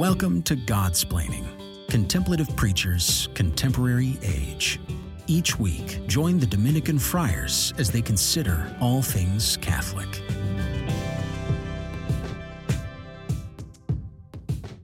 [0.00, 1.44] Welcome to Godsplaining
[1.90, 4.80] Contemplative Preachers, Contemporary Age.
[5.26, 10.08] Each week, join the Dominican friars as they consider all things Catholic.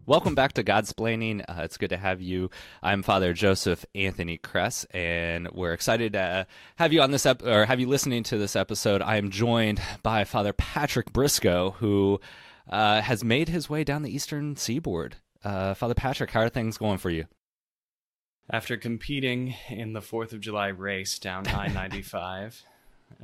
[0.04, 1.40] Welcome back to Godsplaining.
[1.48, 2.50] Uh, it's good to have you.
[2.82, 7.64] I'm Father Joseph Anthony Kress, and we're excited to have you on this ep- or
[7.64, 9.00] have you listening to this episode.
[9.00, 12.20] I am joined by Father Patrick Briscoe, who
[12.68, 15.16] uh, has made his way down the eastern seaboard.
[15.44, 17.26] Uh, Father Patrick, how are things going for you?
[18.50, 22.62] After competing in the Fourth of July race down I 95,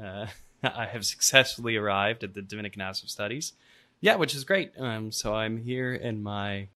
[0.03, 0.27] uh,
[0.63, 3.53] I have successfully arrived at the Dominican House of Studies.
[4.01, 4.73] Yeah, which is great.
[4.79, 6.69] Um, so I'm here in my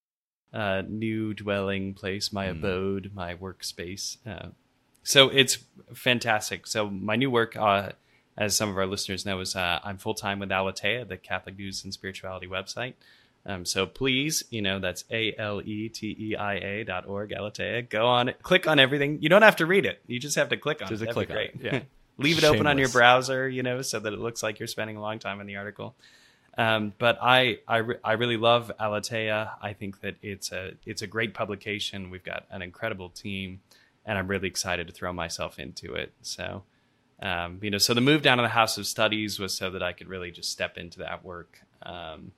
[0.52, 2.52] uh, new dwelling place, my mm.
[2.52, 4.16] abode, my workspace.
[4.26, 4.50] Uh,
[5.02, 5.58] so it's
[5.94, 6.66] fantastic.
[6.66, 7.90] So my new work, uh,
[8.36, 11.56] as some of our listeners know, is uh, I'm full time with Aleteia, the Catholic
[11.58, 12.94] News and Spirituality website.
[13.46, 17.30] Um, so please, you know, that's A L E T E I A dot org,
[17.30, 17.88] Aleteia.
[17.88, 19.18] Go on it, click on everything.
[19.20, 20.00] You don't have to read it.
[20.06, 21.06] You just have to click on just it.
[21.06, 21.54] Just click great.
[21.54, 21.72] on it.
[21.72, 21.80] Yeah.
[22.18, 22.56] Leave it Shameless.
[22.56, 25.18] open on your browser, you know, so that it looks like you're spending a long
[25.18, 25.94] time in the article.
[26.58, 29.50] Um, but I I, re- I really love Aleteia.
[29.60, 32.10] I think that it's a it's a great publication.
[32.10, 33.60] We've got an incredible team,
[34.04, 36.12] and I'm really excited to throw myself into it.
[36.22, 36.62] So,
[37.20, 39.82] um, you know, so the move down to the House of Studies was so that
[39.82, 42.32] I could really just step into that work um,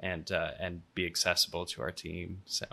[0.00, 2.42] and uh, and be accessible to our team.
[2.46, 2.66] So.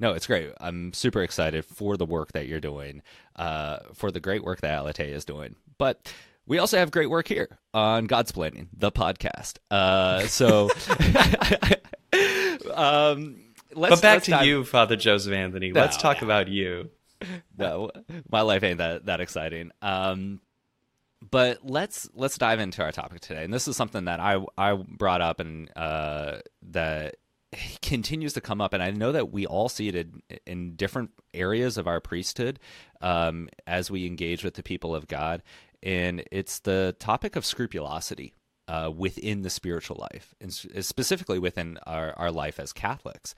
[0.00, 0.50] No, it's great.
[0.58, 3.02] I'm super excited for the work that you're doing,
[3.36, 5.56] uh, for the great work that Aleteia is doing.
[5.76, 6.10] But
[6.46, 9.58] we also have great work here on Godsplaining, the podcast.
[9.70, 10.70] Uh, so,
[12.74, 13.42] um,
[13.74, 14.46] let's, but back to dive...
[14.46, 15.70] you, Father Joseph Anthony.
[15.70, 16.26] No, let's talk no.
[16.26, 16.88] about you.
[17.56, 17.90] No,
[18.30, 19.70] my life ain't that that exciting.
[19.82, 20.40] Um,
[21.30, 24.74] but let's let's dive into our topic today, and this is something that I I
[24.74, 26.38] brought up and uh,
[26.70, 27.16] that
[27.82, 31.10] continues to come up, and I know that we all see it in, in different
[31.34, 32.58] areas of our priesthood
[33.00, 35.42] um, as we engage with the people of God
[35.82, 38.34] and it's the topic of scrupulosity
[38.68, 43.34] uh, within the spiritual life, and specifically within our, our life as Catholics.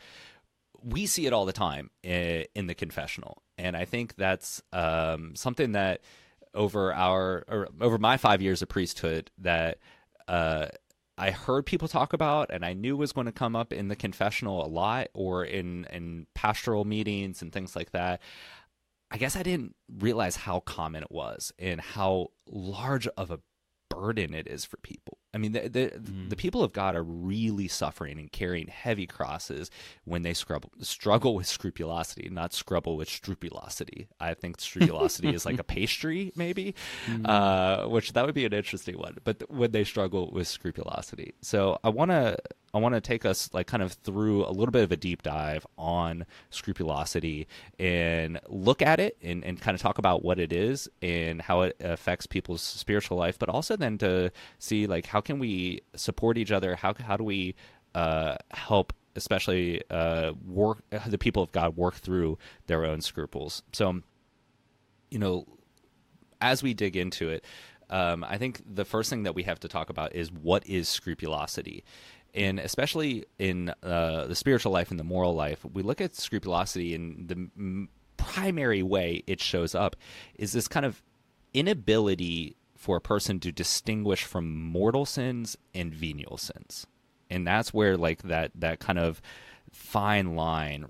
[0.84, 5.34] We see it all the time in, in the confessional, and I think that's um,
[5.36, 6.00] something that
[6.54, 7.44] over our
[7.80, 9.78] over my five years of priesthood that
[10.28, 10.66] uh,
[11.16, 13.96] I heard people talk about, and I knew was going to come up in the
[13.96, 18.20] confessional a lot, or in in pastoral meetings and things like that.
[19.10, 23.40] I guess I didn't realize how common it was and how large of a
[23.90, 25.18] burden it is for people.
[25.34, 26.28] I mean, the the, mm.
[26.28, 29.70] the people of God are really suffering and carrying heavy crosses
[30.04, 34.08] when they scrubble, struggle with scrupulosity, not scrubble with scrupulosity.
[34.20, 36.74] I think scrupulosity is like a pastry, maybe,
[37.06, 37.26] mm.
[37.26, 39.18] uh, which that would be an interesting one.
[39.24, 42.36] But when they struggle with scrupulosity, so I want to
[42.74, 45.22] I want to take us like kind of through a little bit of a deep
[45.22, 47.46] dive on scrupulosity
[47.78, 51.62] and look at it and, and kind of talk about what it is and how
[51.62, 56.38] it affects people's spiritual life, but also then to see like how can we support
[56.38, 56.74] each other?
[56.74, 57.54] How how do we
[57.94, 62.38] uh, help, especially uh, work the people of God work through
[62.68, 63.62] their own scruples?
[63.74, 64.00] So,
[65.10, 65.46] you know,
[66.40, 67.44] as we dig into it,
[67.90, 70.88] um, I think the first thing that we have to talk about is what is
[70.88, 71.84] scrupulosity
[72.34, 76.94] and especially in uh, the spiritual life and the moral life, we look at scrupulosity
[76.94, 79.96] in the m- primary way it shows up
[80.36, 81.02] is this kind of
[81.52, 86.86] inability for a person to distinguish from mortal sins and venial sins,
[87.30, 89.20] and that's where like that that kind of
[89.70, 90.86] fine line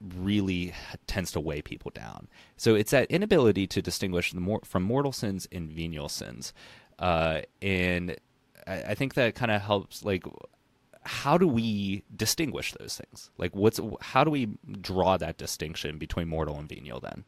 [0.00, 0.74] really
[1.06, 2.28] tends to weigh people down.
[2.56, 6.52] So it's that inability to distinguish mor- from mortal sins and venial sins,
[6.98, 8.16] uh, and
[8.66, 10.24] I, I think that kind of helps like
[11.02, 13.30] how do we distinguish those things?
[13.36, 17.24] Like what's how do we draw that distinction between mortal and venial then?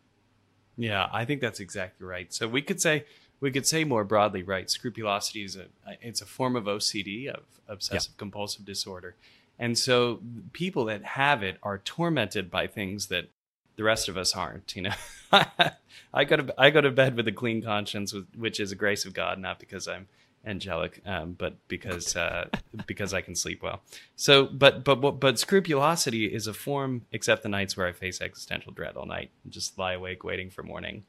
[0.79, 2.33] Yeah i think that's exactly right.
[2.33, 3.05] So we could say
[3.41, 4.71] we could say more broadly right?
[4.71, 5.67] Scrupulosity is a
[6.01, 8.19] it's a form of ocd of obsessive yeah.
[8.19, 9.15] compulsive disorder.
[9.59, 10.21] And so
[10.53, 13.31] people that have it are tormented by things that
[13.77, 14.95] the rest of us aren't you know?
[16.15, 19.05] I go to i go to bed with a clean conscience which is a grace
[19.05, 20.09] of god not because i'm
[20.47, 22.48] angelic, um, but because uh,
[22.87, 23.83] because I can sleep well.
[24.15, 28.72] So, but but but scrupulosity is a form, except the nights where I face existential
[28.72, 31.04] dread all night and just lie awake waiting for morning,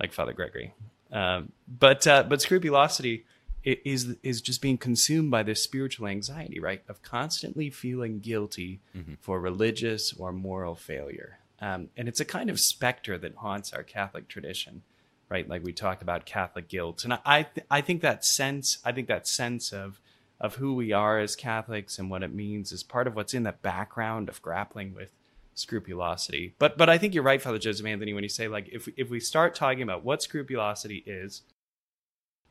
[0.00, 0.74] like Father Gregory.
[1.12, 3.24] Um, but uh, but scrupulosity
[3.64, 9.14] is is just being consumed by this spiritual anxiety, right, of constantly feeling guilty mm-hmm.
[9.20, 11.38] for religious or moral failure.
[11.60, 14.82] Um, and it's a kind of specter that haunts our Catholic tradition
[15.28, 15.48] right?
[15.48, 19.08] Like we talked about Catholic guilt, and I th- I think that sense I think
[19.08, 20.00] that sense of
[20.40, 23.42] of who we are as Catholics and what it means is part of what's in
[23.42, 25.12] the background of grappling with
[25.54, 26.54] scrupulosity.
[26.58, 29.10] But but I think you're right, Father Joseph Anthony, when you say like if if
[29.10, 31.42] we start talking about what scrupulosity is,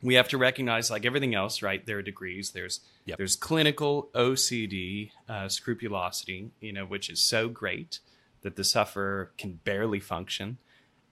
[0.04, 1.86] we have to recognize like everything else, right?
[1.86, 2.52] There are degrees.
[2.52, 3.18] There's Yep.
[3.18, 8.00] there's clinical OCD uh, scrupulosity, you know, which is so great
[8.42, 10.58] that the sufferer can barely function,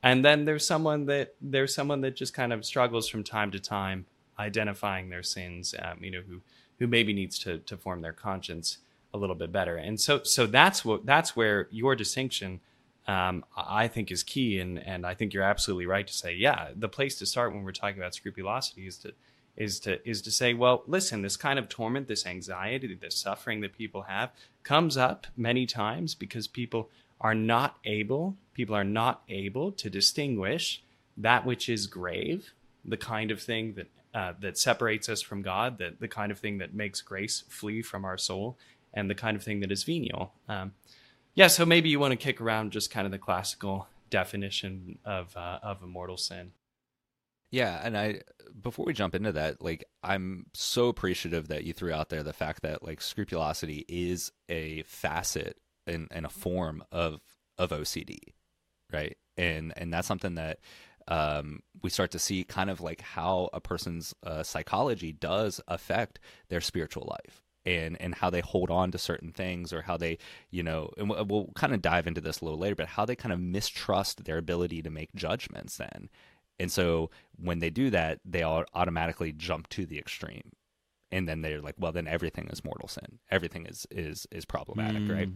[0.06, 3.60] and then there's someone that there's someone that just kind of struggles from time to
[3.60, 4.06] time
[4.38, 6.42] identifying their sins, um, you know, who
[6.78, 8.78] who maybe needs to to form their conscience
[9.14, 12.62] a little bit better, and so so that's what that's where your distinction.
[13.08, 16.70] Um, I think is key, and and I think you're absolutely right to say, yeah,
[16.76, 19.14] the place to start when we're talking about scrupulosity is to
[19.58, 23.62] is to is to say, well, listen, this kind of torment, this anxiety, this suffering
[23.62, 24.32] that people have
[24.64, 26.90] comes up many times because people
[27.22, 30.84] are not able, people are not able to distinguish
[31.18, 32.54] that which is grave,
[32.84, 36.40] the kind of thing that uh, that separates us from God, that the kind of
[36.40, 38.58] thing that makes grace flee from our soul,
[38.94, 40.32] and the kind of thing that is venial.
[40.48, 40.74] Um,
[41.34, 45.36] yeah, so maybe you want to kick around just kind of the classical definition of
[45.36, 46.54] uh, of a mortal sin.
[47.52, 48.22] Yeah, and I
[48.62, 52.34] before we jump into that, like I'm so appreciative that you threw out there the
[52.34, 57.22] fact that like scrupulosity is a facet and, and a form of
[57.58, 58.18] of OCD,
[58.92, 59.18] right?
[59.38, 60.60] And and that's something that
[61.08, 66.20] um, we start to see kind of like how a person's uh, psychology does affect
[66.50, 70.18] their spiritual life and and how they hold on to certain things or how they
[70.52, 73.06] you know and we'll, we'll kind of dive into this a little later but how
[73.06, 76.10] they kind of mistrust their ability to make judgments then.
[76.58, 80.52] And so when they do that they all automatically jump to the extreme.
[81.12, 83.20] And then they're like well then everything is mortal sin.
[83.30, 85.30] Everything is is is problematic right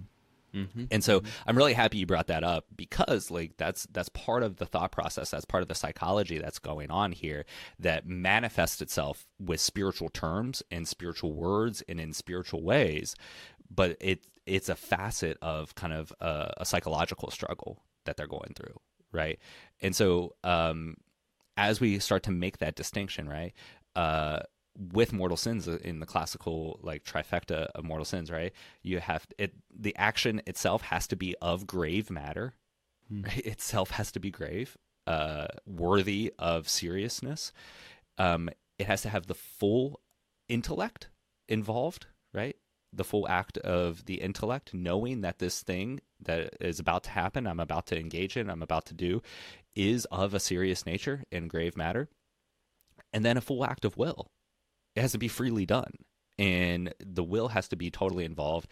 [0.54, 0.86] Mm-hmm.
[0.92, 4.58] and so I'm really happy you brought that up because like that's that's part of
[4.58, 7.46] the thought process, that's part of the psychology that's going on here
[7.80, 13.16] that manifests itself with spiritual terms and spiritual words and in spiritual ways,
[13.70, 18.54] but it it's a facet of kind of a, a psychological struggle that they're going
[18.56, 18.80] through,
[19.12, 19.40] right?
[19.82, 20.96] And so um
[21.58, 23.54] as we start to make that distinction, right?
[23.96, 24.40] Uh
[24.80, 28.54] with mortal sins in the classical like trifecta of mortal sins right?
[28.82, 32.54] You have it the action itself has to be of grave matter.
[33.12, 33.38] Right?
[33.46, 34.78] itself has to be grave
[35.08, 37.52] uh worthy of seriousness.
[38.18, 40.00] Um it has to have the full
[40.48, 41.10] intellect
[41.48, 42.56] involved right?
[42.94, 47.48] The full act of the intellect knowing that this thing that is about to happen
[47.48, 49.22] i'm about to engage in i'm about to do
[49.76, 52.10] is of a serious nature and grave matter.
[53.14, 54.30] And then a full act of will
[55.00, 55.94] it has to be freely done
[56.38, 58.68] and the will has to be totally involved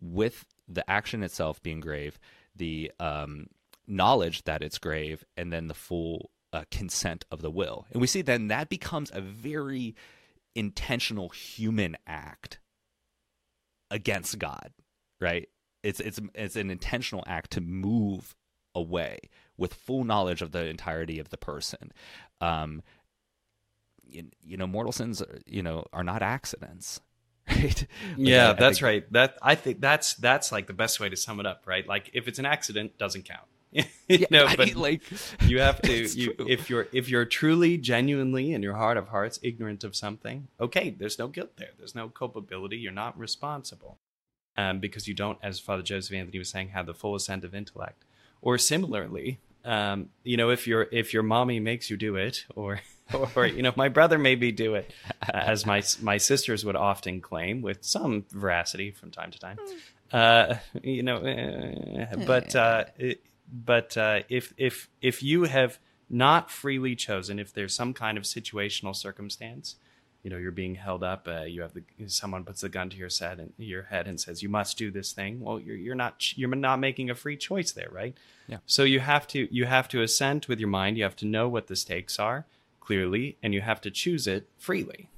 [0.00, 2.18] with the action itself being grave
[2.56, 3.46] the um,
[3.86, 7.86] knowledge that it's grave and then the full uh, consent of the will.
[7.92, 9.94] And we see then that becomes a very
[10.54, 12.58] intentional human act
[13.90, 14.72] against god
[15.20, 15.48] right?
[15.82, 18.34] It's it's it's an intentional act to move
[18.74, 19.18] away
[19.56, 21.92] with full knowledge of the entirety of the person.
[22.40, 22.82] Um,
[24.08, 27.00] you, you know mortal sins you know are not accidents
[27.48, 27.86] right Like,
[28.16, 29.12] Yeah, I- I that's think- right.
[29.12, 31.86] That I think that's that's like the best way to sum it up, right?
[31.86, 33.46] Like if it's an accident, doesn't count.
[33.72, 35.02] you yeah, know, I but mean, like
[35.42, 39.38] you have to you if you're if you're truly genuinely in your heart of hearts
[39.42, 43.98] ignorant of something okay there's no guilt there there's no culpability you're not responsible
[44.56, 47.54] um, because you don't as father joseph anthony was saying have the full assent of
[47.54, 48.04] intellect
[48.40, 52.80] or similarly um, you know if your if your mommy makes you do it or
[53.36, 56.76] or you know my brother made me do it uh, as my my sisters would
[56.76, 59.58] often claim with some veracity from time to time
[60.12, 63.22] uh, you know eh, but uh, it,
[63.52, 68.24] but uh, if if if you have not freely chosen, if there's some kind of
[68.24, 69.76] situational circumstance,
[70.22, 72.96] you know, you're being held up, uh, you have the someone puts the gun to
[72.96, 75.40] your head and your head and says you must do this thing.
[75.40, 78.16] Well, you're you're not you're not making a free choice there, right?
[78.46, 78.58] Yeah.
[78.66, 80.96] So you have to you have to assent with your mind.
[80.96, 82.46] You have to know what the stakes are
[82.86, 85.08] clearly, and you have to choose it freely.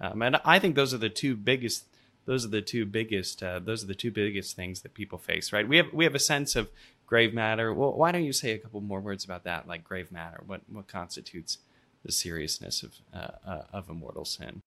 [0.00, 1.84] Um, and I think those are the two biggest.
[2.24, 3.42] Those are the two biggest.
[3.42, 5.68] Uh, those are the two biggest things that people face, right?
[5.68, 6.70] We have we have a sense of
[7.06, 7.72] grave matter.
[7.72, 10.40] Well, why don't you say a couple more words about that, like grave matter?
[10.46, 11.58] What what constitutes
[12.04, 14.60] the seriousness of uh, uh, of a mortal sin?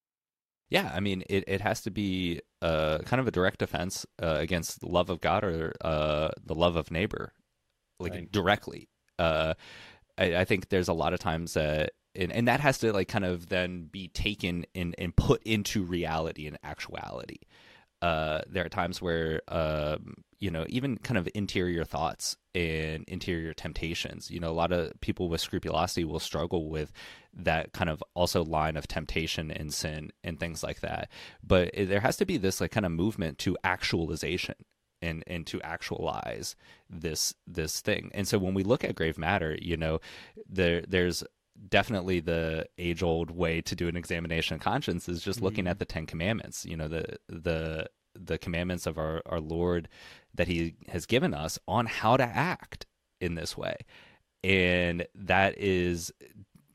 [0.70, 4.38] Yeah, I mean, it, it has to be uh, kind of a direct offense uh,
[4.40, 7.34] against the love of God or uh, the love of neighbor,
[8.00, 8.32] like Right.
[8.32, 8.88] directly.
[9.20, 9.54] Uh,
[10.18, 13.08] I, I think there's a lot of times that, and, and that has to like
[13.08, 17.40] kind of then be taken and, and put into reality and actuality.
[18.02, 23.54] uh, there are times where um, you know even kind of interior thoughts and interior
[23.54, 26.92] temptations you know a lot of people with scrupulosity will struggle with
[27.34, 31.10] that kind of also line of temptation and sin and things like that
[31.44, 34.56] but there has to be this like kind of movement to actualization
[35.02, 36.56] and and to actualize
[36.90, 40.00] this this thing and so when we look at grave matter you know
[40.50, 41.24] there there's
[41.70, 45.46] definitely the age old way to do an examination of conscience is just mm-hmm.
[45.46, 46.66] looking at the Ten Commandments.
[46.66, 49.88] You know, the the the commandments of our, our Lord
[50.34, 52.86] that He has given us on how to act
[53.20, 53.78] in this way.
[54.44, 56.12] And that is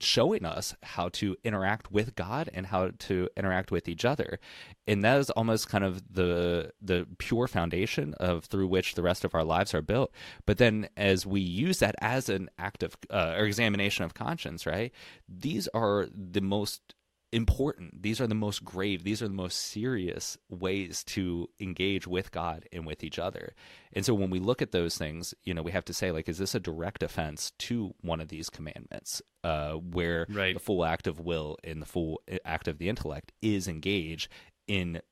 [0.00, 4.38] showing us how to interact with God and how to interact with each other.
[4.86, 9.24] And that is almost kind of the the pure foundation of through which the rest
[9.24, 10.12] of our lives are built.
[10.44, 14.66] But then as we use that as an act of uh, or examination of conscience,
[14.66, 14.92] right?
[15.28, 16.95] These are the most
[17.36, 18.02] important.
[18.02, 22.66] These are the most grave, these are the most serious ways to engage with God
[22.72, 23.54] and with each other.
[23.92, 26.30] And so when we look at those things, you know, we have to say, like,
[26.30, 30.54] is this a direct offense to one of these commandments uh, where right.
[30.54, 34.30] the full act of will and the full uh, act of the intellect is engaged
[34.66, 35.02] in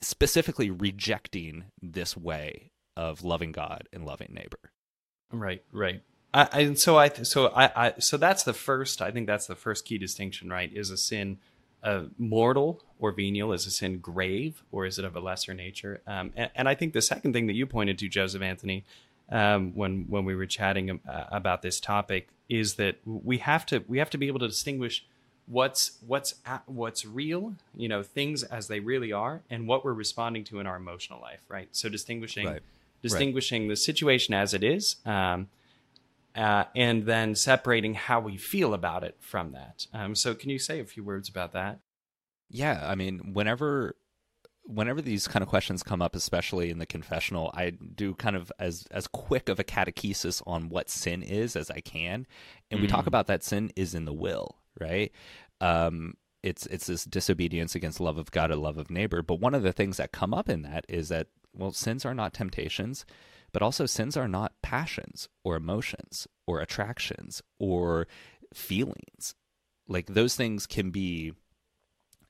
[0.00, 4.70] specifically rejecting this way of loving God and loving neighbor?
[5.32, 6.02] Right, right.
[6.36, 9.56] I, and so I so I, I so that's the first I think that's the
[9.56, 11.38] first key distinction right is a sin
[11.82, 16.02] uh, mortal or venial is a sin grave or is it of a lesser nature
[16.06, 18.84] um, and, and, I think the second thing that you pointed to Joseph Anthony
[19.30, 23.82] um, when when we were chatting uh, about this topic is that we have to
[23.88, 25.06] we have to be able to distinguish
[25.46, 26.34] what's what's
[26.66, 30.66] what's real you know things as they really are and what we're responding to in
[30.66, 32.62] our emotional life right so distinguishing right.
[33.00, 33.70] distinguishing right.
[33.70, 35.48] the situation as it is um,
[36.36, 39.86] uh, and then separating how we feel about it from that.
[39.92, 41.80] Um, so, can you say a few words about that?
[42.48, 43.96] Yeah, I mean, whenever
[44.68, 48.52] whenever these kind of questions come up, especially in the confessional, I do kind of
[48.58, 52.26] as as quick of a catechesis on what sin is as I can,
[52.70, 52.82] and mm.
[52.82, 53.08] we talk mm.
[53.08, 55.12] about that sin is in the will, right?
[55.60, 59.22] Um, it's it's this disobedience against love of God and love of neighbor.
[59.22, 62.14] But one of the things that come up in that is that well, sins are
[62.14, 63.06] not temptations
[63.56, 68.06] but also, sins are not passions or emotions or attractions or
[68.52, 69.34] feelings.
[69.88, 71.32] Like those things can be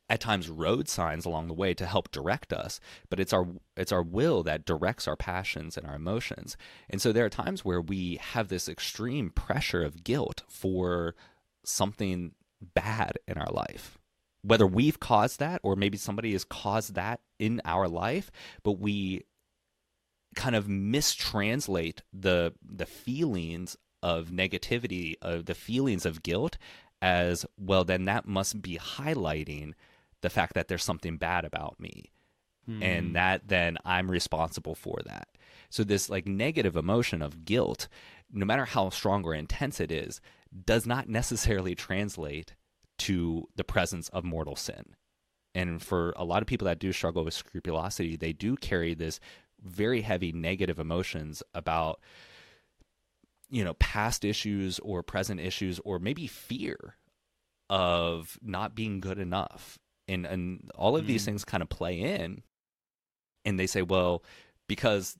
[0.08, 2.78] at times road signs along the way to help direct us
[3.10, 6.56] but it's our it's our will that directs our passions and our emotions
[6.88, 11.16] and so there are times where we have this extreme pressure of guilt for
[11.64, 12.36] something
[12.72, 13.98] bad in our life
[14.42, 18.30] whether we've caused that or maybe somebody has caused that in our life
[18.62, 19.24] but we
[20.36, 26.56] kind of mistranslate the the feelings of negativity, of the feelings of guilt
[27.02, 29.72] as well then that must be highlighting
[30.22, 32.10] the fact that there's something bad about me.
[32.66, 32.82] Hmm.
[32.82, 35.28] And that then I'm responsible for that.
[35.70, 37.88] So this like negative emotion of guilt,
[38.32, 40.20] no matter how strong or intense it is,
[40.64, 42.54] does not necessarily translate
[42.98, 44.96] to the presence of mortal sin.
[45.54, 49.20] And for a lot of people that do struggle with scrupulosity, they do carry this
[49.66, 52.00] very heavy negative emotions about
[53.50, 56.96] you know past issues or present issues or maybe fear
[57.68, 61.08] of not being good enough and and all of mm.
[61.08, 62.42] these things kind of play in
[63.44, 64.22] and they say well
[64.68, 65.16] because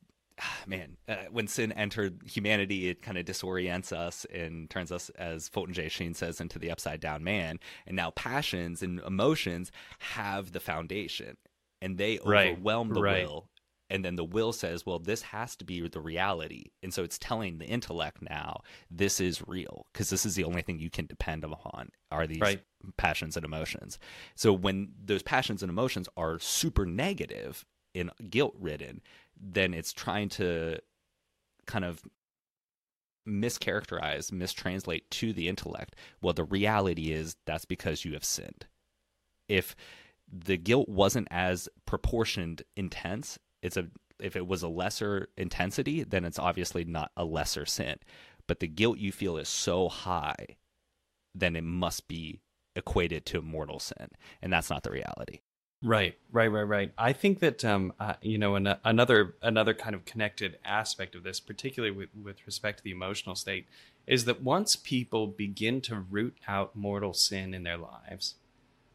[0.66, 5.48] man uh, when sin entered humanity it kind of disorients us and turns us as
[5.48, 10.52] fulton j sheen says into the upside down man and now passions and emotions have
[10.52, 11.36] the foundation
[11.80, 12.94] and they overwhelm right.
[12.94, 13.26] the right.
[13.26, 13.48] will
[13.90, 16.66] and then the will says well this has to be the reality.
[16.82, 20.62] And so it's telling the intellect now this is real because this is the only
[20.62, 22.62] thing you can depend upon are these right.
[22.96, 23.98] passions and emotions.
[24.34, 27.64] So when those passions and emotions are super negative
[27.94, 29.00] and guilt ridden
[29.40, 30.78] then it's trying to
[31.66, 32.02] kind of
[33.28, 38.66] mischaracterize mistranslate to the intellect well the reality is that's because you have sinned.
[39.48, 39.76] If
[40.30, 46.24] the guilt wasn't as proportioned intense it's a if it was a lesser intensity, then
[46.24, 47.96] it's obviously not a lesser sin.
[48.46, 50.56] But the guilt you feel is so high,
[51.34, 52.40] then it must be
[52.74, 54.08] equated to mortal sin,
[54.40, 55.40] and that's not the reality.
[55.82, 56.92] Right, right, right, right.
[56.96, 61.22] I think that um, uh, you know, an, another another kind of connected aspect of
[61.22, 63.66] this, particularly with, with respect to the emotional state,
[64.06, 68.36] is that once people begin to root out mortal sin in their lives,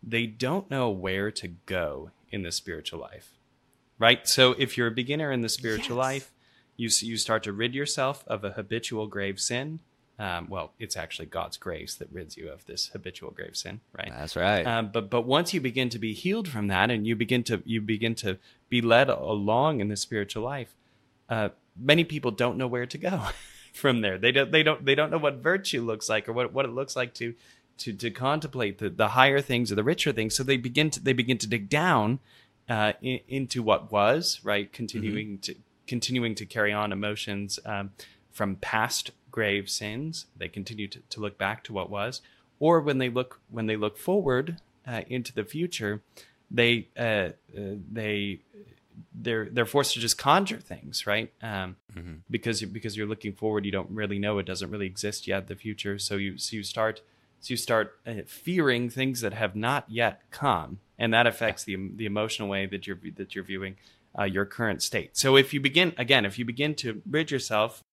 [0.01, 3.33] they don't know where to go in the spiritual life
[4.01, 4.27] right?
[4.27, 6.05] So if you're a beginner in the spiritual yes.
[6.05, 6.31] life,
[6.75, 9.79] you you start to rid yourself of a habitual grave sin,
[10.17, 14.11] Um, well, it's actually God's grace that rids you of this habitual grave sin, right?
[14.11, 14.65] That's right.
[14.65, 17.61] Um, but but once you begin to be healed from that, and you begin to
[17.65, 18.37] you begin to
[18.69, 20.75] be led along in the spiritual life,
[21.29, 23.29] uh, many people don't know where to go
[23.73, 24.17] from there.
[24.17, 26.71] They don't they don't they don't know what virtue looks like or what what it
[26.71, 27.35] looks like to
[27.79, 30.35] to to contemplate the, the higher things or the richer things.
[30.35, 32.19] So they begin to they begin to dig down
[32.69, 35.53] uh, in, into what was right, continuing mm-hmm.
[35.53, 35.55] to
[35.87, 37.91] continuing to carry on emotions um,
[38.31, 40.27] from past grave sins.
[40.37, 42.21] They continue to, to look back to what was,
[42.59, 46.01] or when they look when they look forward uh, into the future,
[46.49, 47.01] they uh,
[47.57, 48.39] uh, they
[49.13, 51.31] they're they're forced to just conjure things, right?
[51.41, 52.13] Um, mm-hmm.
[52.29, 55.47] Because because you're looking forward, you don't really know it doesn't really exist yet.
[55.47, 57.01] The future, so you so you start
[57.39, 61.75] so you start uh, fearing things that have not yet come, and that affects the
[61.95, 63.75] the emotional way that you're that you're viewing
[64.17, 65.17] uh, your current state.
[65.17, 67.83] So if you begin again, if you begin to rid yourself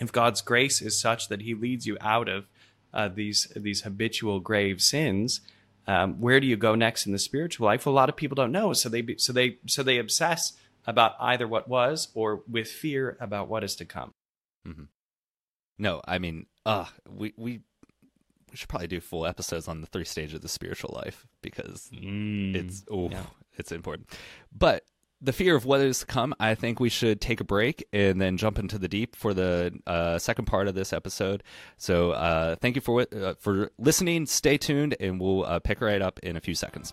[0.00, 2.46] if God's grace is such that He leads you out of
[2.92, 5.40] uh, these these habitual grave sins,
[5.86, 7.86] um, where do you go next in the spiritual life?
[7.86, 10.54] Well, a lot of people don't know, so they so they so they obsess
[10.86, 14.10] about either what was or with fear about what is to come.
[14.66, 14.84] Mm-hmm.
[15.78, 17.60] No, I mean, uh, we we
[18.54, 21.90] we should probably do full episodes on the three stages of the spiritual life because
[21.92, 23.24] mm, it's oh, yeah.
[23.58, 24.08] it's important.
[24.56, 24.84] But
[25.20, 28.20] the fear of what is to come, I think we should take a break and
[28.20, 31.42] then jump into the deep for the uh, second part of this episode.
[31.78, 34.26] So uh, thank you for uh, for listening.
[34.26, 36.92] Stay tuned, and we'll uh, pick right up in a few seconds.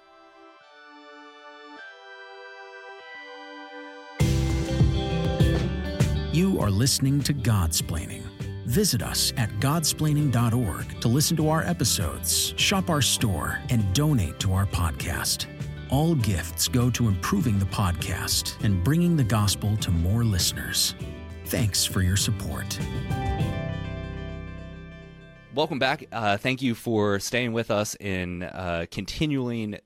[6.34, 8.31] You are listening to Godsplaining.
[8.66, 14.54] Visit us at godsplaining.org to listen to our episodes, shop our store, and donate to
[14.54, 15.48] our podcast.
[15.90, 20.96] All gifts go to improving the podcast and bringing the gospel to more listeners.
[21.46, 22.80] Thanks for your support.
[25.54, 26.06] Welcome back.
[26.14, 29.80] Uh, thank you for staying with us in uh, continuing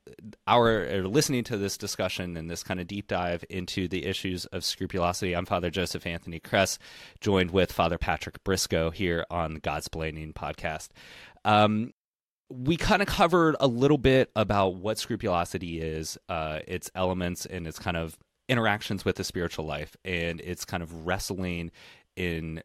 [0.46, 4.46] our uh, listening to this discussion and this kind of deep dive into the issues
[4.46, 5.36] of scrupulosity.
[5.36, 6.78] I'm Father Joseph Anthony Kress,
[7.20, 10.90] joined with Father Patrick Briscoe here on the Godsplaining podcast.
[11.46, 11.94] Um,
[12.52, 17.66] we kind of covered a little bit about what scrupulosity is, uh, its elements, and
[17.66, 21.72] its kind of interactions with the spiritual life, and its kind of wrestling
[22.16, 22.62] in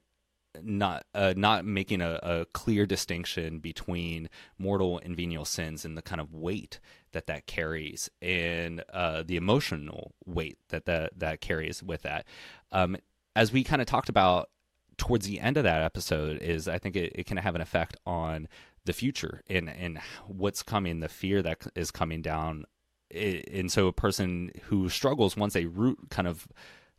[0.62, 6.02] not uh, not making a, a, clear distinction between mortal and venial sins and the
[6.02, 6.80] kind of weight
[7.12, 12.26] that that carries and uh, the emotional weight that that that carries with that.
[12.72, 12.96] Um,
[13.36, 14.50] as we kind of talked about
[14.96, 17.96] towards the end of that episode, is I think it, it can have an effect
[18.04, 18.48] on
[18.84, 22.64] the future and and what's coming, the fear that is coming down.
[23.12, 26.46] And so, a person who struggles once they root kind of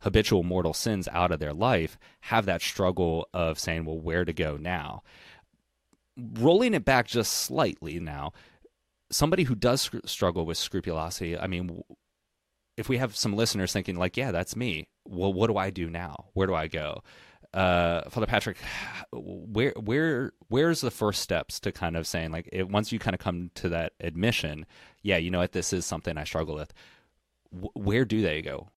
[0.02, 4.32] habitual mortal sins out of their life have that struggle of saying, well, where to
[4.32, 5.02] go now?
[6.16, 8.32] Rolling it back just slightly now,
[9.10, 11.82] somebody who does struggle with scrupulosity, I mean,
[12.76, 15.88] if we have some listeners thinking, like, yeah, that's me, well, what do I do
[15.88, 16.26] now?
[16.34, 17.02] Where do I go?
[17.54, 18.58] uh, Father Patrick,
[19.12, 23.14] where where where's the first steps to kind of saying like it, once you kind
[23.14, 24.66] of come to that admission,
[25.02, 26.72] yeah, you know what, this is something I struggle with.
[27.52, 28.68] W- where do they go?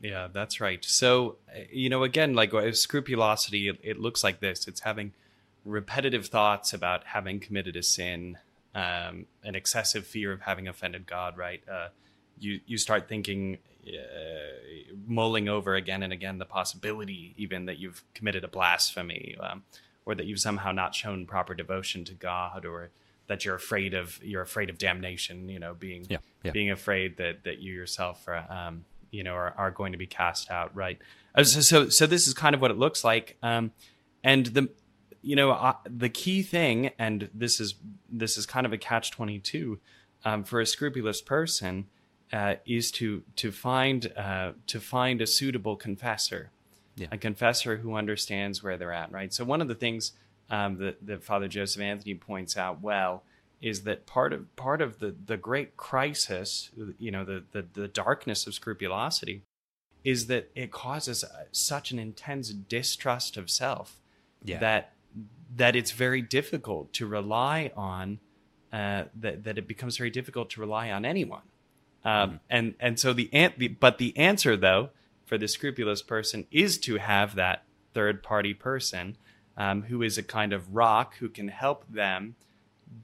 [0.00, 0.84] Yeah, that's right.
[0.84, 1.36] So
[1.70, 5.12] you know, again, like scrupulosity, it, it looks like this: it's having
[5.64, 8.38] repetitive thoughts about having committed a sin,
[8.74, 11.38] um, an excessive fear of having offended God.
[11.38, 11.62] Right?
[11.70, 11.88] Uh,
[12.38, 18.02] you you start thinking uh, mulling over again and again the possibility even that you've
[18.14, 19.62] committed a blasphemy um,
[20.06, 22.90] or that you've somehow not shown proper devotion to God or
[23.26, 26.50] that you're afraid of you're afraid of damnation you know being yeah, yeah.
[26.50, 30.06] being afraid that that you yourself are um, you know are, are going to be
[30.06, 30.98] cast out right
[31.34, 33.72] uh, so, so so this is kind of what it looks like um,
[34.22, 34.68] and the
[35.22, 37.74] you know uh, the key thing and this is
[38.10, 39.78] this is kind of a catch 22
[40.24, 41.86] um, for a scrupulous person
[42.32, 46.50] uh, is to to find uh, to find a suitable confessor,
[46.96, 47.06] yeah.
[47.12, 49.12] a confessor who understands where they're at.
[49.12, 49.32] Right.
[49.32, 50.12] So one of the things
[50.50, 53.22] um, that, that Father Joseph Anthony points out well
[53.64, 57.88] is that part of part of the the great crisis, you know, the the, the
[57.88, 59.42] darkness of scrupulosity,
[60.04, 64.00] is that it causes such an intense distrust of self
[64.44, 64.58] yeah.
[64.58, 64.92] that
[65.56, 68.20] that it's very difficult to rely on.
[68.72, 71.42] Uh, that that it becomes very difficult to rely on anyone
[72.04, 72.36] um, mm-hmm.
[72.50, 74.90] And and so the, the but the answer though
[75.24, 79.16] for the scrupulous person is to have that third party person
[79.56, 82.34] um, who is a kind of rock who can help them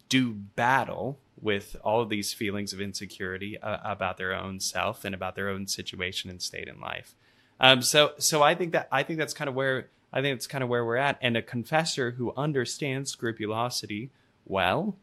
[0.09, 5.15] do battle with all of these feelings of insecurity uh, about their own self and
[5.15, 7.15] about their own situation and state in life.
[7.59, 10.47] Um, so so I think that I think that's kind of where I think it's
[10.47, 11.19] kind of where we're at.
[11.21, 14.11] And a confessor who understands scrupulosity
[14.45, 14.97] well,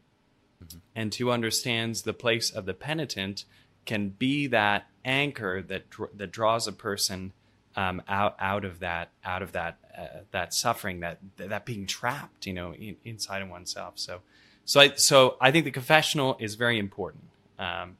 [0.63, 0.79] mm-hmm.
[0.95, 3.45] and who understands the place of the penitent,
[3.85, 5.85] can be that anchor that
[6.15, 7.33] that draws a person
[7.75, 12.47] um, out out of that out of that uh, that suffering that that being trapped,
[12.47, 13.93] you know, in, inside of oneself.
[13.95, 14.21] So
[14.67, 17.23] so I so I think the confessional is very important.
[17.57, 17.97] Um,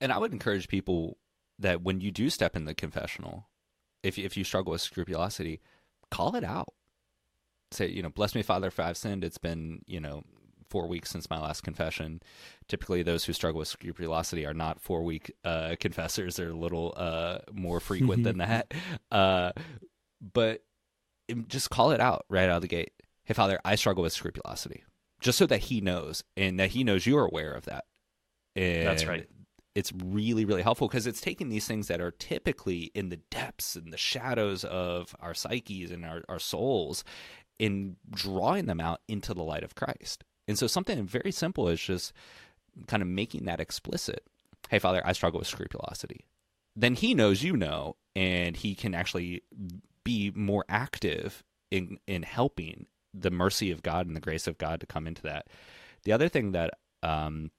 [0.00, 1.18] and I would encourage people
[1.58, 3.46] that when you do step in the confessional,
[4.02, 5.60] if if you struggle with scrupulosity,
[6.10, 6.72] call it out.
[7.72, 9.22] Say, you know, bless me, Father, for I've sinned.
[9.22, 10.22] It's been, you know,
[10.70, 12.22] four weeks since my last confession.
[12.68, 16.36] Typically, those who struggle with scrupulosity are not four week uh, confessors.
[16.36, 18.72] They're a little uh, more frequent than that.
[19.12, 19.52] Uh,
[20.32, 20.62] but
[21.48, 22.92] just call it out right out of the gate.
[23.24, 24.84] Hey, Father, I struggle with scrupulosity.
[25.20, 27.84] Just so that he knows and that he knows you're aware of that.
[28.54, 29.28] And That's right.
[29.74, 33.76] It's really really helpful because it's taking these things that are typically in the depths
[33.76, 37.04] and the shadows of our psyches and our, our souls
[37.60, 40.24] and drawing them out into the light of christ.
[40.48, 42.12] And so something very simple is just
[42.86, 44.24] kind of making that explicit.
[44.68, 46.24] Hey father i struggle with scrupulosity.
[46.74, 49.42] Then he knows you know and he can actually
[50.02, 52.86] be more active in in helping
[53.20, 55.46] the mercy of god and the grace of god to come into that
[56.04, 57.50] the other thing that um,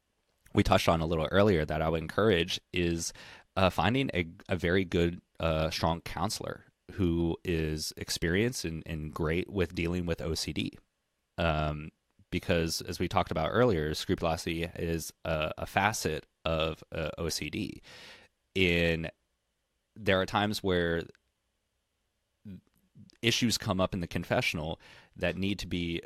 [0.53, 3.13] we touched on a little earlier that I would encourage is
[3.55, 9.49] uh, finding a, a very good, uh, strong counselor who is experienced and, and great
[9.49, 10.71] with dealing with OCD.
[11.37, 11.89] Um,
[12.31, 17.81] because as we talked about earlier, scrupulosity is a, a facet of uh, OCD.
[18.55, 19.09] In
[19.95, 21.03] there are times where
[23.21, 24.79] issues come up in the confessional
[25.19, 26.01] that need to be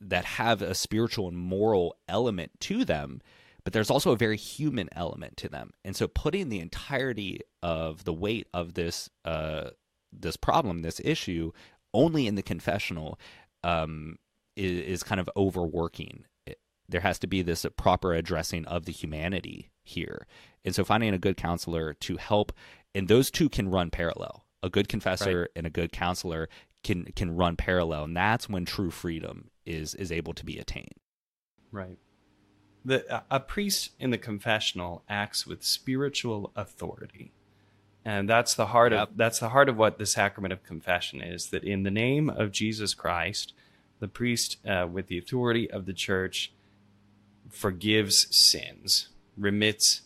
[0.00, 3.20] that have a spiritual and moral element to them
[3.68, 5.72] but there's also a very human element to them.
[5.84, 9.72] And so putting the entirety of the weight of this uh,
[10.10, 11.52] this problem, this issue,
[11.92, 13.18] only in the confessional
[13.62, 14.16] um,
[14.56, 16.24] is, is kind of overworking.
[16.46, 20.26] It, there has to be this proper addressing of the humanity here.
[20.64, 22.52] And so finding a good counselor to help,
[22.94, 24.46] and those two can run parallel.
[24.62, 25.50] A good confessor right.
[25.54, 26.48] and a good counselor
[26.88, 30.94] can can run parallel, and that's when true freedom is is able to be attained.
[31.70, 31.98] Right
[32.84, 37.32] the a priest in the confessional acts with spiritual authority
[38.04, 39.10] and that's the heart yep.
[39.10, 42.30] of that's the heart of what the sacrament of confession is that in the name
[42.30, 43.52] of jesus christ
[44.00, 46.52] the priest uh, with the authority of the church
[47.50, 50.02] forgives sins remits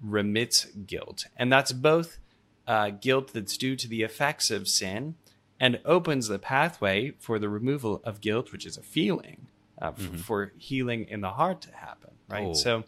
[0.00, 2.18] remits guilt and that's both
[2.66, 5.14] uh, guilt that's due to the effects of sin
[5.58, 9.46] and opens the pathway for the removal of guilt which is a feeling
[9.80, 10.16] uh, mm-hmm.
[10.16, 12.46] for healing in the heart to happen right?
[12.48, 12.54] Oh.
[12.54, 12.84] So,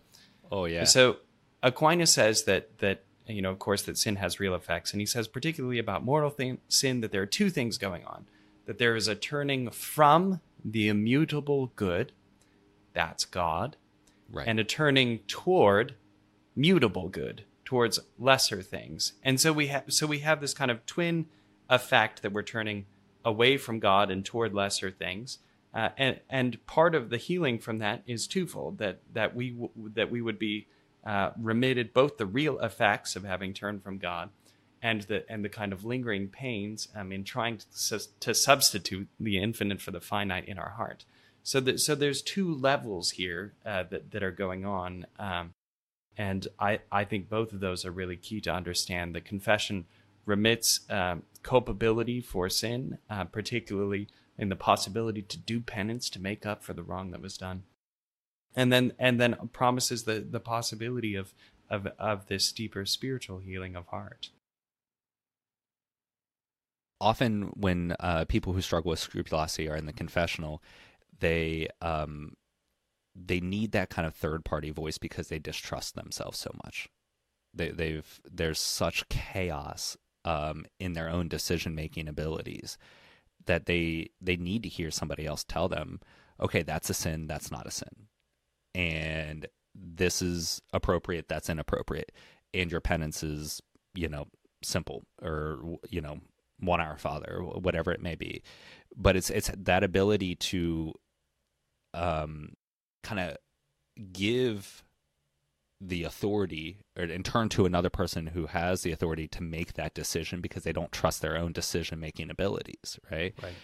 [0.50, 0.85] oh yeah.
[0.85, 1.16] So
[1.62, 5.07] Aquinas says that that you know, of course, that sin has real effects, and he
[5.07, 8.26] says particularly about mortal thing, sin that there are two things going on:
[8.66, 12.12] that there is a turning from the immutable good,
[12.92, 13.76] that's God,
[14.31, 14.46] right.
[14.48, 15.94] and a turning toward
[16.57, 19.12] mutable good, towards lesser things.
[19.22, 21.26] And so we have so we have this kind of twin
[21.68, 22.87] effect that we're turning
[23.24, 25.38] away from God and toward lesser things.
[25.74, 29.70] Uh, and and part of the healing from that is twofold that that we w-
[29.94, 30.66] that we would be
[31.04, 34.31] uh, remitted both the real effects of having turned from God
[34.83, 39.38] and the and the kind of lingering pains um, in trying to, to substitute the
[39.38, 41.04] infinite for the finite in our heart.
[41.42, 45.52] So that so there's two levels here uh, that that are going on, um,
[46.16, 49.14] and I I think both of those are really key to understand.
[49.14, 49.87] The confession
[50.26, 56.46] remits um, culpability for sin, uh, particularly in the possibility to do penance to make
[56.46, 57.64] up for the wrong that was done.
[58.55, 61.33] And then and then promises the the possibility of
[61.70, 64.31] of of this deeper spiritual healing of heart.
[67.01, 70.62] Often when uh, people who struggle with scrupulosity are in the confessional
[71.20, 72.35] they um
[73.14, 76.88] they need that kind of third party voice because they distrust themselves so much.
[77.55, 82.78] They they've there's such chaos um, in their own decision making abilities
[83.46, 86.00] that they they need to hear somebody else tell them,
[86.40, 88.09] okay, that's a sin, that's not a sin,
[88.74, 92.12] and this is appropriate, that's inappropriate,
[92.54, 93.61] and your penance is
[93.94, 94.26] you know
[94.62, 96.18] simple or you know
[96.61, 98.42] one hour father whatever it may be.
[98.96, 100.92] But it's it's that ability to
[101.94, 102.54] um
[103.02, 103.37] kind of
[104.12, 104.85] give
[105.81, 109.95] the authority or, and turn to another person who has the authority to make that
[109.95, 113.55] decision because they don't trust their own decision making abilities right right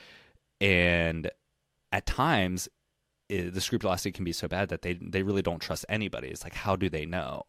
[0.60, 1.30] and
[1.90, 2.68] at times
[3.28, 6.44] it, the scrupulosity can be so bad that they they really don't trust anybody it's
[6.44, 7.42] like how do they know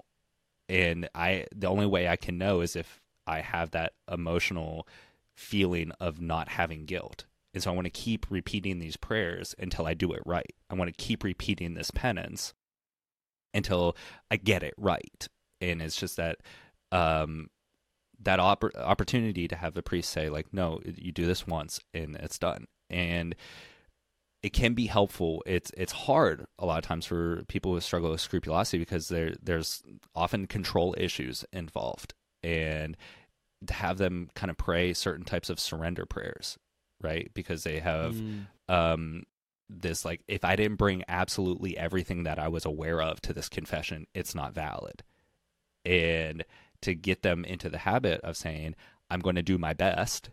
[0.67, 4.87] and i the only way i can know is if i have that emotional
[5.35, 7.25] feeling of not having guilt.
[7.53, 10.53] And so I want to keep repeating these prayers until I do it right.
[10.69, 12.53] I want to keep repeating this penance
[13.55, 13.95] until
[14.29, 15.27] I get it right.
[15.61, 16.37] And it's just that
[16.91, 17.49] um,
[18.21, 22.15] that opp- opportunity to have the priest say like, no, you do this once and
[22.17, 22.65] it's done.
[22.89, 23.35] And
[24.45, 25.41] it can be helpful.
[25.47, 29.33] It's it's hard a lot of times for people who struggle with scrupulosity because there
[29.41, 29.81] there's
[30.13, 32.13] often control issues involved,
[32.43, 32.95] and
[33.65, 36.59] to have them kind of pray certain types of surrender prayers,
[37.01, 37.31] right?
[37.33, 38.45] Because they have mm.
[38.69, 39.23] um,
[39.69, 43.49] this like, if I didn't bring absolutely everything that I was aware of to this
[43.49, 45.03] confession, it's not valid,
[45.83, 46.43] and
[46.81, 48.75] to get them into the habit of saying,
[49.09, 50.29] I'm going to do my best.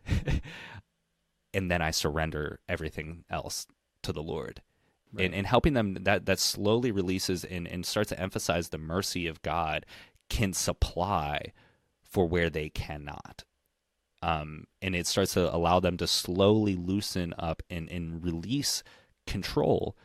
[1.54, 3.66] and then I surrender everything else
[4.02, 4.62] to the Lord.
[5.12, 5.26] Right.
[5.26, 9.26] And, and helping them that that slowly releases and, and starts to emphasize the mercy
[9.26, 9.84] of God
[10.30, 11.52] can supply
[12.02, 13.44] for where they cannot.
[14.22, 18.82] Um, and it starts to allow them to slowly loosen up and, and release
[19.26, 19.96] control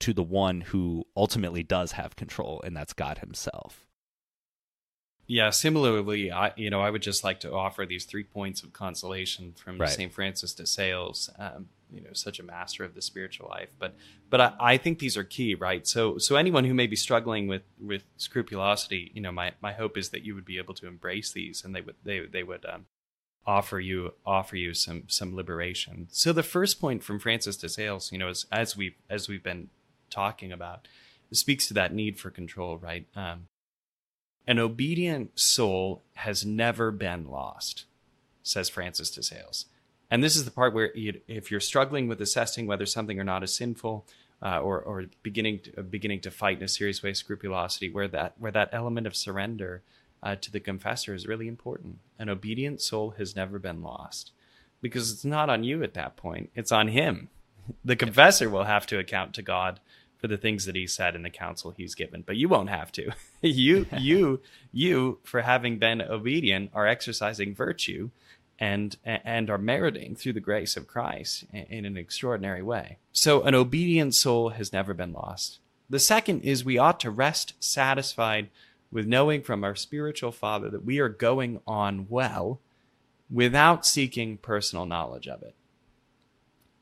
[0.00, 3.86] to the one who ultimately does have control, and that's God Himself.
[5.26, 8.72] Yeah, similarly, I you know I would just like to offer these three points of
[8.72, 9.88] consolation from right.
[9.88, 11.30] Saint Francis de Sales.
[11.38, 13.94] Um, you know such a master of the spiritual life but
[14.30, 17.46] but I, I, think these are key right so so anyone who may be struggling
[17.46, 20.86] with with scrupulosity you know my my hope is that you would be able to
[20.86, 22.86] embrace these and they would they they would um,
[23.46, 26.08] offer you offer you some some liberation.
[26.10, 29.42] So the first point from francis de sales you know as as we as we've
[29.42, 29.68] been
[30.10, 30.86] talking about
[31.32, 33.06] speaks to that need for control right?
[33.16, 33.46] Um,
[34.46, 37.84] an obedient soul has never been lost
[38.42, 39.66] says francis de sales.
[40.10, 43.24] And this is the part where you, if you're struggling with assessing whether something or
[43.24, 44.04] not is sinful,
[44.42, 48.34] uh, or, or beginning to, beginning to fight in a serious way scrupulosity, where that
[48.38, 49.82] where that element of surrender
[50.22, 51.98] uh, to the confessor is really important.
[52.18, 54.32] An obedient soul has never been lost,
[54.80, 57.28] because it's not on you at that point; it's on him.
[57.84, 59.78] The confessor will have to account to God
[60.22, 62.92] for the things that he said and the counsel he's given, but you won't have
[62.92, 63.10] to.
[63.42, 64.40] you you
[64.72, 68.10] you for having been obedient are exercising virtue
[68.58, 72.98] and and are meriting through the grace of Christ in an extraordinary way.
[73.10, 75.58] So an obedient soul has never been lost.
[75.90, 78.48] The second is we ought to rest satisfied
[78.92, 82.60] with knowing from our spiritual father that we are going on well
[83.30, 85.54] without seeking personal knowledge of it.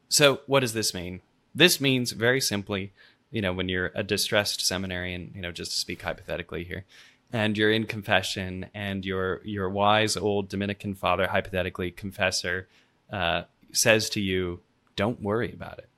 [0.08, 1.20] So what does this mean?
[1.54, 2.92] This means very simply,
[3.30, 6.84] you know, when you're a distressed seminarian, you know, just to speak hypothetically here,
[7.32, 12.66] and you're in confession and your your wise old Dominican father, hypothetically confessor,
[13.12, 14.60] uh, says to you,
[14.96, 15.88] "Don't worry about it.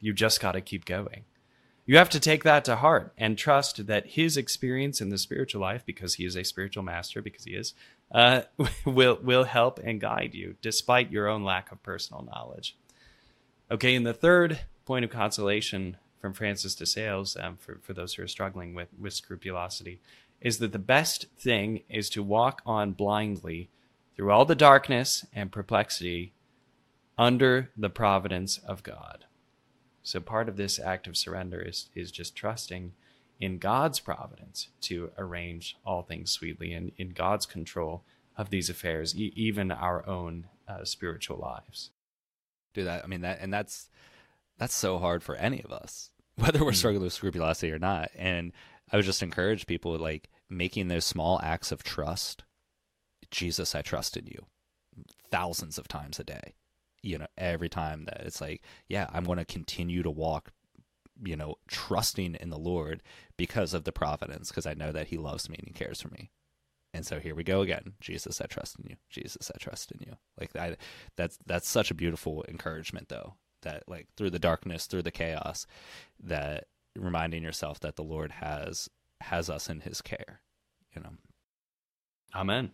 [0.00, 1.24] You just got to keep going."
[1.92, 5.60] You have to take that to heart and trust that his experience in the spiritual
[5.60, 7.74] life, because he is a spiritual master, because he is,
[8.10, 8.44] uh,
[8.86, 12.78] will will help and guide you despite your own lack of personal knowledge.
[13.70, 18.14] Okay, and the third point of consolation from Francis de Sales um, for, for those
[18.14, 20.00] who are struggling with, with scrupulosity
[20.40, 23.68] is that the best thing is to walk on blindly
[24.16, 26.32] through all the darkness and perplexity
[27.18, 29.26] under the providence of God.
[30.02, 32.92] So part of this act of surrender is, is just trusting
[33.40, 38.04] in God's providence to arrange all things sweetly and in God's control
[38.36, 41.90] of these affairs, e- even our own uh, spiritual lives.
[42.74, 43.04] Do that.
[43.04, 43.88] I mean that, and that's
[44.58, 46.76] that's so hard for any of us, whether we're hmm.
[46.76, 48.10] struggling with scrupulosity or not.
[48.16, 48.52] And
[48.90, 52.44] I would just encourage people like making those small acts of trust.
[53.30, 54.46] Jesus, I trust in you
[55.30, 56.54] thousands of times a day.
[57.02, 60.52] You know, every time that it's like, yeah, I'm going to continue to walk,
[61.24, 63.02] you know, trusting in the Lord
[63.36, 66.08] because of the providence, because I know that He loves me and He cares for
[66.08, 66.30] me.
[66.94, 67.94] And so here we go again.
[68.00, 68.96] Jesus, I trust in you.
[69.08, 70.16] Jesus, I trust in you.
[70.38, 70.78] Like that,
[71.16, 73.34] that's that's such a beautiful encouragement, though.
[73.62, 75.66] That like through the darkness, through the chaos,
[76.22, 78.90] that reminding yourself that the Lord has
[79.22, 80.40] has us in His care.
[80.94, 81.10] You know.
[82.34, 82.72] Amen.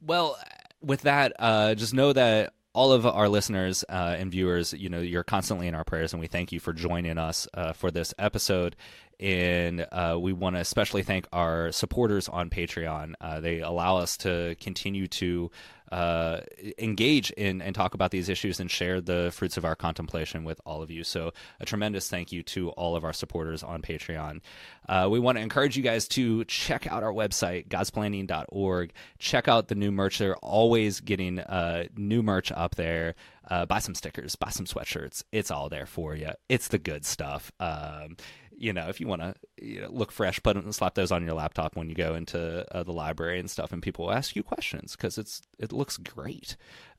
[0.00, 0.38] Well,
[0.80, 5.00] with that, uh, just know that all of our listeners uh, and viewers, you know,
[5.00, 8.14] you're constantly in our prayers, and we thank you for joining us uh, for this
[8.20, 8.76] episode.
[9.18, 13.14] And uh, we want to especially thank our supporters on Patreon.
[13.20, 15.50] Uh, they allow us to continue to
[15.92, 16.40] uh,
[16.78, 20.60] engage in and talk about these issues and share the fruits of our contemplation with
[20.64, 21.04] all of you.
[21.04, 24.40] So, a tremendous thank you to all of our supporters on Patreon.
[24.88, 28.92] Uh, we want to encourage you guys to check out our website, godsplaining.org.
[29.18, 30.18] Check out the new merch.
[30.18, 33.14] They're always getting uh, new merch up there.
[33.50, 35.24] Uh, buy some stickers, buy some sweatshirts.
[35.32, 36.30] It's all there for you.
[36.48, 37.50] It's the good stuff.
[37.58, 38.16] Um,
[38.58, 41.12] you know, if you want to you know, look fresh, put them, and slap those
[41.12, 44.12] on your laptop when you go into uh, the library and stuff, and people will
[44.12, 46.56] ask you questions because it's it looks great.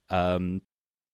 [0.09, 0.61] Um,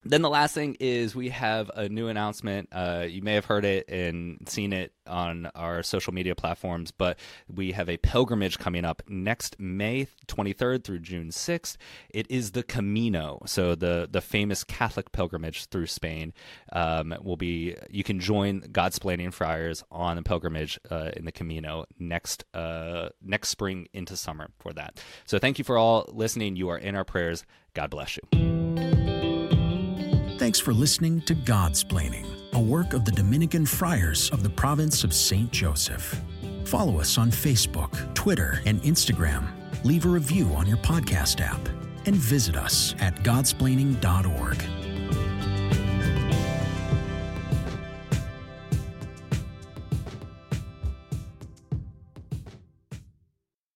[0.05, 2.69] then the last thing is we have a new announcement.
[2.71, 7.19] Uh, you may have heard it and seen it on our social media platforms, but
[7.47, 11.77] we have a pilgrimage coming up next May 23rd through June 6th.
[12.09, 16.33] It is the Camino, so the the famous Catholic pilgrimage through Spain.
[16.71, 21.31] Um, will be you can join God's Godsplaining Friars on the pilgrimage uh, in the
[21.31, 25.01] Camino next uh, next spring into summer for that.
[25.25, 26.55] So thank you for all listening.
[26.55, 27.43] You are in our prayers.
[27.73, 29.04] God bless you.
[30.45, 35.11] Thanks for listening to Godsplaining, a work of the Dominican Friars of the province of
[35.11, 35.51] St.
[35.51, 36.21] Joseph.
[36.65, 39.47] Follow us on Facebook, Twitter, and Instagram.
[39.83, 41.59] Leave a review on your podcast app
[42.05, 44.63] and visit us at godsplaining.org.